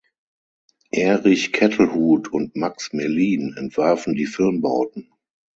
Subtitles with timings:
[0.89, 5.11] Erich Kettelhut und Max Mellin entwarfen die Filmbauten.